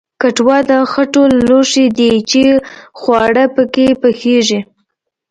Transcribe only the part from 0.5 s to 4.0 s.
د خټو لوښی دی چې خواړه پکې